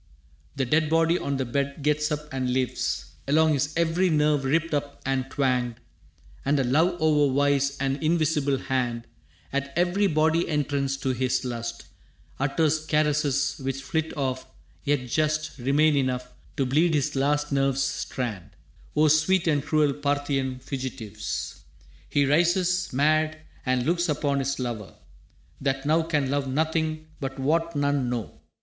[0.55, 4.73] The dead body on the bed gets up and lives Along his every nerve ripped
[4.73, 5.75] up and twanged,
[6.43, 9.05] And a love o'er wise and invisible hand
[9.53, 11.85] At every body entrance to his lust
[12.39, 14.47] Utters caresses which flit off,
[14.83, 18.49] yet just Remain enough to bleed his last nerve's strand,
[18.95, 21.61] O sweet and cruel Parthian fugitives!
[22.09, 23.37] He rises, mad,
[23.67, 24.95] and looks upon his lover,
[25.61, 28.41] That now can love nothing but what none know.